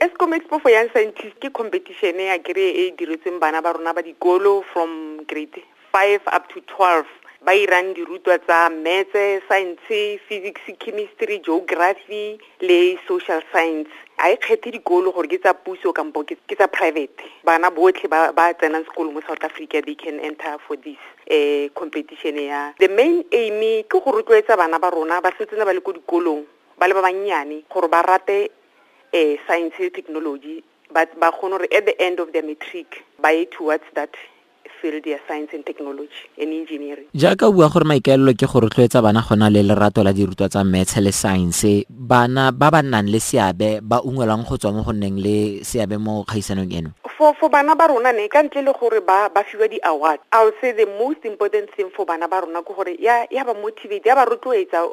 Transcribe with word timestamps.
Eskom 0.00 0.32
expo 0.32 0.60
for 0.62 0.70
young 0.70 0.86
scientist 0.94 1.40
ke 1.42 1.50
competition 1.50 2.20
ya 2.22 2.38
kry 2.38 2.66
e 2.70 2.94
diretsweng 2.94 3.40
bana 3.42 3.58
ba 3.58 3.72
rona 3.74 3.90
ba 3.90 3.98
dikolo 3.98 4.62
from 4.72 5.24
grade 5.26 5.58
five 5.90 6.22
up 6.30 6.46
to 6.54 6.62
twelve. 6.70 7.10
Ba 7.42 7.50
irang 7.50 7.98
dirutwa 7.98 8.38
tsa 8.38 8.70
science 9.48 9.80
physics 10.28 10.62
chemistry 10.78 11.42
geography 11.42 12.38
le 12.60 12.96
social 13.08 13.42
science. 13.50 13.90
A 14.22 14.30
e 14.30 14.36
kgethe 14.36 14.70
dikolo 14.70 15.10
gore 15.10 15.26
ke 15.26 15.42
tsa 15.42 15.54
puso 15.54 15.90
kampo 15.92 16.22
ke 16.22 16.38
tsa 16.54 16.68
private. 16.68 17.18
Bana 17.42 17.68
botlhe 17.70 18.06
ba, 18.06 18.30
tsenang 18.54 18.86
sekolo 18.86 19.10
mo 19.10 19.20
south 19.26 19.42
africa 19.42 19.82
they 19.82 19.96
can 19.96 20.20
enter 20.20 20.58
for 20.62 20.76
this 20.76 20.98
uh, 21.26 21.66
competition 21.74 22.38
ya. 22.38 22.70
The 22.78 22.86
main 22.86 23.24
aim 23.32 23.82
ke 23.90 23.98
go 23.98 24.14
rotloetsa 24.14 24.54
bana 24.54 24.78
ba 24.78 24.94
rona 24.94 25.20
ba 25.20 25.34
setsena 25.34 25.66
ba 25.66 25.74
le 25.74 25.80
ko 25.82 25.90
dikolong 25.90 26.46
ba 26.78 26.86
le 26.86 26.94
ba 26.94 27.02
bannyane 27.02 27.66
gore 27.66 27.90
ba 27.90 28.06
rate 28.06 28.57
uh, 29.14 29.34
science 29.46 29.76
technology 29.94 30.62
but 30.92 31.08
ba 31.20 31.32
kgone 31.32 31.58
gore 31.58 31.68
at 31.72 31.84
the 31.86 31.96
end 32.00 32.20
of 32.20 32.32
the 32.32 32.42
matric 32.42 33.04
ba 33.20 33.32
ye 33.32 33.46
towards 33.46 33.84
that 33.94 34.12
field 34.80 35.02
ya 35.06 35.18
science 35.26 35.50
and 35.52 35.66
technology 35.66 36.30
and 36.38 36.54
engineering. 36.54 37.10
Jaaka 37.14 37.50
bua 37.50 37.68
gore 37.68 37.84
maikaelelo 37.84 38.32
ke 38.38 38.46
go 38.46 38.62
rotloetsa 38.62 39.02
bana 39.02 39.20
gona 39.26 39.50
le 39.50 39.62
lerato 39.66 40.04
la 40.06 40.12
dirutwa 40.14 40.48
tsa 40.48 40.64
maths 40.64 40.96
le 41.02 41.12
science 41.12 41.84
bana 41.90 42.52
ba 42.52 42.70
ba 42.70 42.82
nnang 42.82 43.10
le 43.10 43.18
seabe 43.18 43.82
ba 43.82 44.00
ungwelang 44.02 44.46
go 44.46 44.56
tswa 44.56 44.72
mo 44.72 44.82
go 44.86 44.92
nneng 44.94 45.18
le 45.18 45.64
seabe 45.66 45.98
mo 45.98 46.22
kgaisanong 46.24 46.70
eno 46.70 46.90
for 47.18 47.34
for 47.34 47.50
bana 47.50 47.74
ba 47.74 47.88
rona 47.88 48.12
ne 48.12 48.28
ka 48.28 48.42
ntle 48.46 48.62
le 48.62 48.72
gore 48.78 49.00
ba 49.00 49.28
ba 49.28 49.42
fiwa 49.42 49.66
di-award 49.68 50.20
i'll 50.32 50.52
say 50.60 50.70
the 50.70 50.86
most 50.86 51.24
important 51.24 51.68
thing 51.74 51.90
for 51.90 52.06
bana 52.06 52.28
ba 52.28 52.40
rona 52.46 52.62
ke 52.62 52.70
gore 52.76 52.94
ya 53.00 53.26
ya 53.30 53.42
ba 53.44 53.54
motivate 53.54 54.06
ya 54.06 54.14
ba 54.14 54.24
rotloetsa 54.24 54.86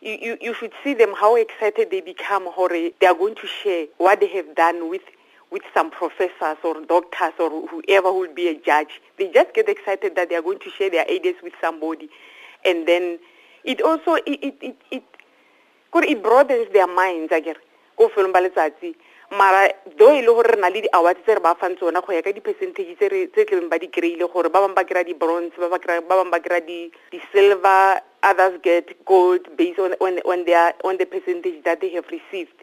you, 0.00 0.14
you, 0.22 0.38
you 0.40 0.54
should 0.54 0.72
see 0.84 0.94
them 0.94 1.12
how 1.18 1.34
excited 1.34 1.90
they 1.90 2.00
become 2.00 2.44
gore 2.54 2.68
they 3.00 3.06
are 3.10 3.18
going 3.18 3.34
to 3.34 3.48
share 3.48 3.86
what 3.98 4.20
they 4.20 4.28
have 4.28 4.54
done 4.54 4.88
with 4.88 5.02
with 5.50 5.62
some 5.74 5.90
professors 5.90 6.58
or 6.62 6.74
doctors 6.86 7.34
or 7.40 7.50
whoever 7.68 8.12
will 8.12 8.32
be 8.34 8.48
a 8.48 8.54
judge. 8.58 9.00
They 9.18 9.30
just 9.30 9.54
get 9.54 9.68
excited 9.68 10.16
that 10.16 10.28
they 10.28 10.34
are 10.34 10.42
going 10.42 10.58
to 10.58 10.70
share 10.70 10.90
their 10.90 11.06
ideas 11.08 11.36
with 11.44 11.52
somebody. 11.60 12.08
And 12.64 12.88
then 12.88 13.20
it 13.62 13.80
also, 13.80 14.14
it, 14.14 14.42
it, 14.42 14.54
it, 14.60 14.76
it, 14.90 15.04
it 15.94 16.22
broadens 16.24 16.72
their 16.72 16.88
minds, 16.88 17.30
ba 17.30 18.40
letsatsi 18.40 18.96
mara 19.30 19.68
do 19.96 20.10
e 20.10 20.20
le 20.20 20.32
gore 20.32 20.54
re 20.54 20.60
na 20.60 20.68
le 20.68 20.80
di-awards 20.82 21.22
tse 21.22 21.34
re 21.34 21.40
ba 21.40 21.54
fang 21.54 21.76
tsona 21.76 22.00
go 22.00 22.12
ya 22.12 22.22
ka 22.22 22.32
di-percentage 22.32 22.96
tse 22.96 23.44
tlebeng 23.46 23.68
ba 23.68 23.78
di 23.78 23.88
kry-ile 23.88 24.28
gore 24.28 24.48
ba 24.50 24.60
bangwe 24.60 24.74
ba 24.74 24.84
kry-a 24.84 25.04
di-bronze 25.04 25.56
ba 25.56 25.68
bangwe 25.68 26.30
ba 26.30 26.40
kry-a 26.40 26.60
di-silver 26.60 28.00
others 28.22 28.60
get 28.62 28.92
gold 29.04 29.44
based 29.56 29.78
on, 29.78 29.92
on, 30.00 30.18
on, 30.24 30.44
their, 30.44 30.72
on 30.84 30.96
the 30.96 31.04
percentage 31.06 31.62
that 31.64 31.80
they 31.80 31.90
have 31.90 32.06
received 32.08 32.56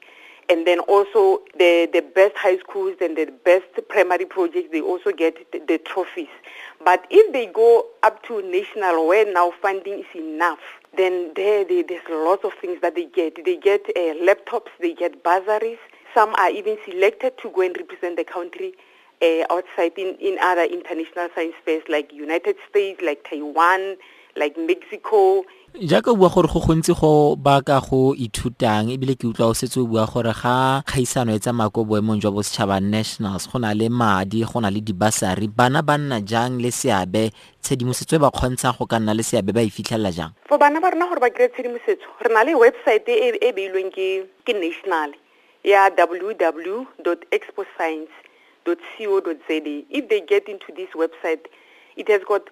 and 0.50 0.68
then 0.68 0.80
also 0.80 1.40
the, 1.58 1.88
the 1.94 2.02
best 2.02 2.36
high 2.36 2.58
schools 2.58 2.96
and 3.00 3.16
the 3.16 3.31
best 3.46 3.66
primary 3.88 4.25
projects, 4.25 4.68
they 4.72 4.81
also 4.81 5.12
get 5.12 5.36
the, 5.53 5.59
the, 5.59 5.78
trophies. 5.78 6.28
But 6.84 7.06
if 7.09 7.31
they 7.31 7.46
go 7.46 7.86
up 8.03 8.22
to 8.23 8.42
national 8.42 9.08
where 9.08 9.31
now 9.31 9.53
funding 9.62 10.00
is 10.00 10.16
enough, 10.16 10.59
then 10.98 11.31
there, 11.38 11.64
they, 11.64 11.84
there's 11.84 12.02
lots 12.09 12.44
of 12.44 12.52
things 12.59 12.80
that 12.81 12.96
they 12.96 13.06
get. 13.06 13.46
They 13.46 13.56
get 13.56 13.86
uh, 13.96 14.14
laptops, 14.25 14.72
they 14.81 14.94
get 14.94 15.23
bursaries. 15.23 15.78
Some 16.14 16.34
are 16.36 16.50
even 16.50 16.78
selected 16.86 17.38
to 17.42 17.50
go 17.50 17.62
and 17.62 17.76
represent 17.78 18.17
the 18.17 18.23
country 18.23 18.73
uh, 19.22 19.44
outside 19.50 19.94
in, 19.98 20.16
in 20.20 20.38
other 20.42 20.64
international 20.64 21.30
science 21.34 21.56
fairs 21.64 21.84
like 21.88 22.12
United 22.12 22.56
States, 22.70 23.02
like 23.02 23.26
Taiwan, 23.30 23.98
like 24.36 24.58
Mexico, 24.58 25.44
jaaka 25.80 26.12
bua 26.14 26.28
gore 26.28 26.52
go 26.52 26.59
gontsi 26.59 26.92
go 26.92 27.36
ba 27.36 27.62
ka 27.64 27.80
go 27.80 28.12
ithutang 28.12 28.92
ebile 28.92 29.16
ke 29.16 29.23
utlwa 29.23 29.48
o 29.48 29.56
setse 29.56 29.80
o 29.80 29.88
bua 29.88 30.03
gore 30.03 30.34
ga 30.36 30.84
kgaisano 30.84 31.31
e 31.31 31.40
tsamaya 31.40 31.72
ko 31.72 31.88
boemong 31.88 32.20
jwa 32.20 32.36
bosetšhaba 32.36 32.84
nationals 32.84 33.48
go 33.48 33.56
na 33.56 33.72
le 33.72 33.88
madi 33.88 34.44
go 34.44 34.59
na 34.59 34.68
le 34.68 34.84
dibasari 34.84 35.48
bana 35.48 35.80
ba 35.81 35.96
nna 35.96 36.20
jang 36.28 36.59
le 36.59 36.75
seabe? 36.75 37.31
Tshedimosetso 37.64 38.20
e 38.20 38.20
ba 38.20 38.31
kgontshang 38.36 38.75
go 38.75 38.84
ka 38.86 39.00
nna 39.00 39.16
le 39.16 39.23
seabe 39.23 39.56
ba 39.56 39.64
e 39.64 39.72
fitlhelela 39.72 40.12
jang? 40.12 40.36
For 40.52 40.59
bana 40.59 40.84
ba 40.84 40.91
rona 40.91 41.07
gore 41.07 41.24
ba 41.24 41.31
kry 41.31 41.47
tshedimosetso 41.47 42.19
re 42.19 42.30
na 42.36 42.44
le 42.44 42.52
website 42.52 43.07
e 43.07 43.40
e 43.40 43.52
beilweng 43.56 43.96
ke 43.96 44.52
national 44.52 45.16
ya 45.64 45.90
www 45.90 46.86
exposcience 47.32 48.12
co 48.66 48.76
za 49.48 49.56
if 49.90 50.08
they 50.10 50.22
get 50.22 50.48
into 50.48 50.72
this 50.76 50.90
website 50.96 51.46
it 51.96 52.08
has 52.08 52.22
got 52.24 52.50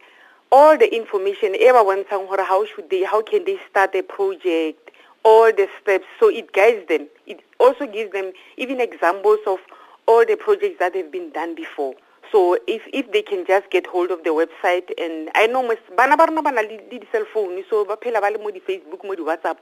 all 0.52 0.78
the 0.78 0.96
information 0.96 1.56
ever 1.60 1.84
bontshang 1.84 2.28
gore 2.28 2.44
how 2.44 2.66
should 2.66 2.90
they 2.90 3.04
how 3.04 3.22
can 3.22 3.44
they 3.46 3.60
start 3.70 3.96
a 3.96 4.04
project 4.04 4.90
all 5.24 5.52
the 5.52 5.68
steps. 5.82 6.06
So 6.20 6.30
it 6.30 6.52
guides 6.54 6.88
them. 6.88 7.08
It 7.26 7.42
also 7.60 7.86
gives 7.86 8.12
them 8.12 8.32
even 8.58 8.80
examples 8.82 9.40
of 9.48 9.60
all 10.08 10.26
the 10.26 10.36
projects 10.36 10.80
that 10.80 10.96
have 10.96 11.12
been 11.12 11.32
done 11.32 11.56
before. 11.56 11.94
So 12.32 12.58
if 12.68 12.82
if 12.94 13.12
they 13.12 13.22
can 13.22 13.46
just 13.46 13.70
get 13.72 13.88
hold 13.88 14.12
of 14.12 14.24
the 14.24 14.30
website 14.30 14.92
and 15.00 15.32
i 15.34 15.48
know 15.48 15.66
bana 15.98 16.16
ba 16.16 16.28
rona 16.30 16.44
ba 16.44 16.52
na 16.52 16.62
le 16.62 16.78
di-cell 16.90 17.26
phone 17.34 17.64
so 17.70 17.86
ba 17.86 17.98
phela 17.98 18.22
ba 18.22 18.30
mo 18.38 18.52
di-facebook 18.52 19.04
mo 19.04 19.16
di-whatsapp. 19.16 19.60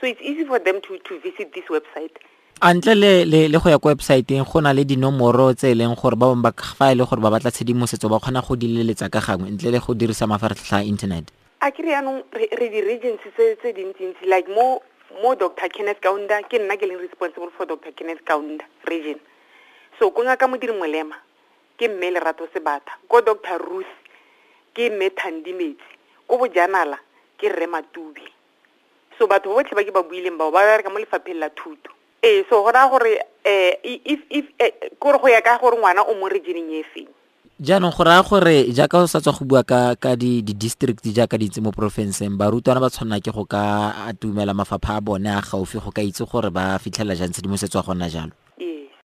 So 0.00 0.06
it's 0.06 0.20
easy 0.20 0.44
for 0.44 0.58
them 0.58 0.80
to, 0.82 0.98
to 0.98 1.20
visit 1.20 1.54
this 1.54 1.64
website 1.70 2.16
a 2.60 2.74
ntle 2.74 2.94
le, 2.94 3.24
le, 3.24 3.48
le 3.48 3.58
go 3.58 3.70
ya 3.70 3.78
ko 3.78 3.88
websiteng 3.88 4.44
go 4.44 4.60
na 4.60 4.72
le 4.72 4.84
dinomoro 4.84 5.54
tse 5.54 5.70
e 5.70 5.74
leng 5.74 5.94
gore 5.94 6.16
ba 6.16 6.34
bangwe 6.34 6.52
fa 6.76 6.92
e 6.92 6.94
le 6.94 7.04
gore 7.04 7.20
ba 7.20 7.30
batla 7.30 7.50
tshedimosetso 7.50 8.08
ba 8.10 8.18
kgona 8.18 8.42
go 8.42 8.56
di 8.56 8.68
leletsa 8.68 9.08
ka 9.08 9.20
gangwe 9.20 9.50
ntle 9.50 9.70
le 9.70 9.78
go 9.80 9.94
dirisa 9.94 10.26
mafaratlhatlha 10.26 10.82
a 10.82 10.84
internet. 10.84 11.30
A 11.60 11.70
ke 11.70 11.82
re 11.82 11.94
yaanong 11.94 12.24
re 12.34 12.66
di-regency 12.68 13.30
tse 13.32 13.72
dintsintsi 13.72 14.26
like 14.26 14.48
mo 14.48 14.82
mo 15.22 15.34
dr 15.34 15.68
kenneth 15.72 16.00
kaunda 16.00 16.42
ke 16.44 16.58
nna 16.58 16.76
ke 16.76 16.84
leng 16.84 17.00
responsible 17.00 17.50
for 17.56 17.64
dr 17.66 17.92
kenneth 17.96 18.24
kaunda 18.24 18.64
region. 18.84 19.16
So 19.98 20.10
ko 20.10 20.24
ngaka 20.24 20.48
modiri 20.48 20.76
molema 20.76 21.16
ke 21.80 21.88
mme 21.88 22.12
lerato 22.12 22.44
sebata 22.52 22.92
ko 23.08 23.24
dr 23.24 23.56
ruth 23.56 23.94
ke 24.76 24.90
mme 24.92 25.08
thandimetsi 25.16 25.90
ko 26.28 26.36
bojanala 26.36 27.00
ke 27.40 27.48
rre 27.48 27.66
matubi 27.66 28.28
so 29.16 29.26
batho 29.26 29.50
botlhe 29.56 29.74
ba 29.74 29.84
ke 29.84 29.92
ba 29.92 30.04
buileng 30.04 30.36
bao 30.36 30.52
ba 30.52 30.60
bereka 30.60 30.92
mo 30.92 31.00
lefapheng 31.00 31.40
la 31.40 31.48
thuto 31.48 31.88
ee 32.22 32.44
so 32.48 32.62
go 32.62 32.70
raya 32.70 32.88
gore 32.88 33.14
um 33.44 34.46
kore 35.00 35.18
go 35.18 35.28
ya 35.28 35.40
ka 35.40 35.58
gore 35.58 35.76
ngwana 35.76 36.04
o 36.04 36.14
mo 36.14 36.28
regioneng 36.28 36.70
e 36.70 36.84
feng? 36.84 37.08
Jaanong 37.60 37.92
go 37.92 38.04
raya 38.04 38.22
gore 38.24 38.72
jaaka 38.72 39.04
o 39.04 39.06
sa 39.08 39.20
tswa 39.20 39.36
go 39.36 39.44
bua 39.44 39.62
ka 39.64 39.96
ka 39.96 40.16
di-district 40.16 41.04
jaaka 41.04 41.36
di 41.36 41.48
mo 41.60 41.72
porofenseng 41.72 42.36
barutwana 42.36 42.80
ba 42.80 42.88
tshwanela 42.92 43.20
ke 43.20 43.32
go 43.32 43.44
ka 43.44 43.92
atumela 44.08 44.52
mafapha 44.56 44.96
a 44.96 45.00
bone 45.00 45.28
a 45.28 45.40
gaufi 45.40 45.80
go 45.80 45.92
ka 45.92 46.00
itse 46.00 46.24
gore 46.24 46.48
ba 46.48 46.76
fitlhelela 46.80 47.16
jang 47.16 47.32
tshedimosetso 47.32 47.80
ya 47.80 47.84
gona 47.84 48.08
jalo 48.08 48.32